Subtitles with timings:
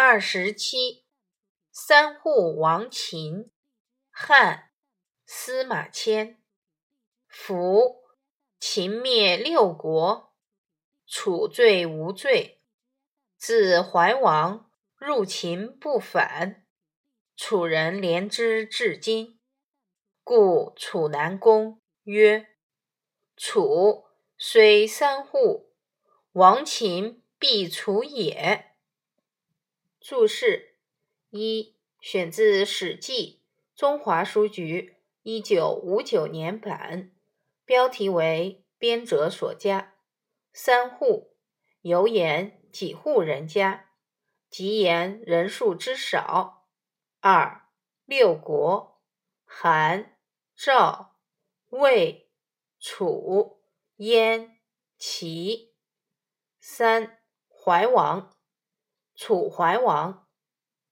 [0.00, 1.04] 二十七，
[1.72, 3.50] 三户亡秦，
[4.10, 4.70] 汉，
[5.26, 6.40] 司马迁。
[7.26, 8.04] 夫
[8.60, 10.36] 秦灭六国，
[11.04, 12.62] 楚罪无罪。
[13.36, 16.64] 自怀王入秦不返，
[17.36, 19.40] 楚人怜之至今。
[20.22, 22.46] 故楚南公曰
[23.36, 24.04] ：“楚
[24.36, 25.74] 虽三户，
[26.30, 28.66] 亡秦必楚也。”
[30.08, 30.78] 注释
[31.28, 33.42] 一：选自《史记·
[33.78, 37.12] 中华书局》一九五九年版，
[37.66, 39.96] 标题为编者所加。
[40.50, 41.36] 三户
[41.82, 43.90] 有言几户人家，
[44.48, 46.66] 即言人数之少。
[47.20, 47.68] 二
[48.06, 49.02] 六国：
[49.44, 50.16] 韩、
[50.56, 51.18] 赵、
[51.68, 52.30] 魏、
[52.80, 53.60] 楚、
[53.96, 54.58] 燕、
[54.96, 55.74] 齐。
[56.58, 58.37] 三怀王。
[59.18, 60.28] 楚怀王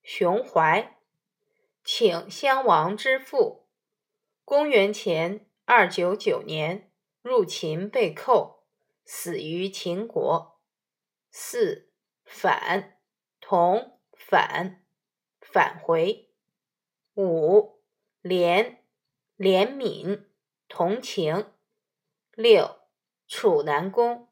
[0.03, 0.99] 熊怀，
[1.85, 3.69] 请襄王之父。
[4.45, 6.91] 公元前二九九年
[7.23, 8.65] 入秦被寇，
[9.05, 10.61] 死于秦国。
[11.31, 11.93] 四
[12.25, 12.99] 返
[13.41, 14.85] 同返
[15.41, 16.33] 返回。
[17.15, 17.81] 五
[18.25, 18.79] 怜
[19.39, 20.25] 怜悯
[20.67, 21.53] 同情。
[22.33, 22.81] 六
[23.29, 24.29] 楚南宫，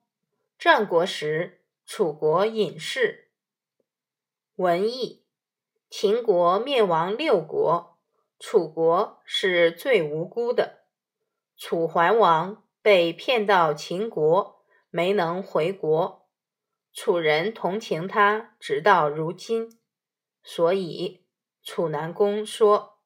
[0.58, 3.23] 战国时楚国隐士。
[4.56, 5.24] 文艺，
[5.90, 7.98] 秦国灭亡六国，
[8.38, 10.84] 楚国是最无辜的。
[11.56, 16.28] 楚怀王被骗到秦国，没能回国，
[16.92, 19.80] 楚人同情他，直到如今。
[20.40, 21.24] 所以
[21.64, 23.00] 楚南公说，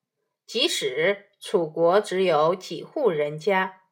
[0.44, 3.84] 即使楚国只有几户人家，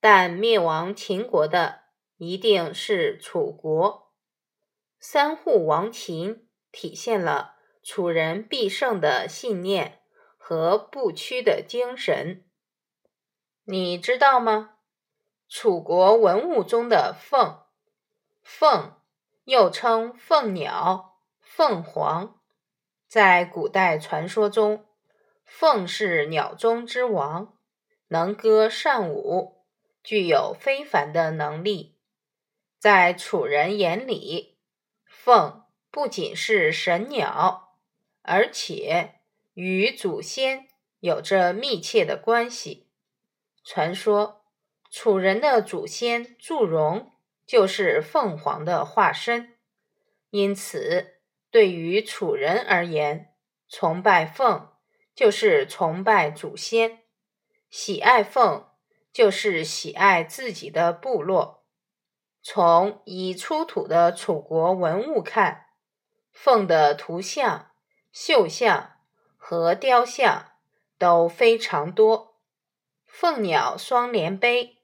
[0.00, 1.80] 但灭亡秦国的
[2.16, 4.14] 一定是楚国。
[4.98, 6.45] 三户亡秦。
[6.76, 10.02] 体现了楚人必胜的信念
[10.36, 12.44] 和不屈的精神。
[13.64, 14.74] 你知道吗？
[15.48, 17.62] 楚国文物中的凤，
[18.42, 18.94] 凤
[19.44, 22.42] 又称凤鸟、凤凰，
[23.08, 24.84] 在古代传说中，
[25.46, 27.56] 凤是鸟中之王，
[28.08, 29.64] 能歌善舞，
[30.04, 31.98] 具有非凡的能力。
[32.78, 34.58] 在楚人眼里，
[35.06, 35.65] 凤。
[35.96, 37.74] 不仅是神鸟，
[38.20, 39.14] 而且
[39.54, 40.68] 与祖先
[41.00, 42.90] 有着密切的关系。
[43.64, 44.44] 传说
[44.90, 47.12] 楚人的祖先祝融
[47.46, 49.54] 就是凤凰的化身，
[50.28, 51.14] 因此
[51.50, 53.32] 对于楚人而言，
[53.66, 54.68] 崇拜凤
[55.14, 57.04] 就是崇拜祖先，
[57.70, 58.66] 喜爱凤
[59.10, 61.64] 就是喜爱自己的部落。
[62.42, 65.62] 从已出土的楚国文物看。
[66.38, 67.70] 凤的图像、
[68.12, 68.98] 绣像
[69.38, 70.52] 和雕像
[70.98, 72.36] 都非常多。
[73.06, 74.82] 凤鸟双联杯、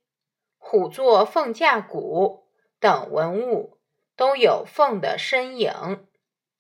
[0.57, 2.47] 虎座凤架鼓
[2.81, 3.77] 等文物
[4.17, 6.09] 都有凤的身影。